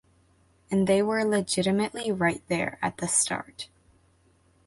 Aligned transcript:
And 0.71 0.87
they 0.87 1.03
were 1.03 1.23
legitimately 1.23 2.11
right 2.11 2.41
there 2.47 2.79
at 2.81 2.97
the 2.97 3.07
start. 3.07 3.67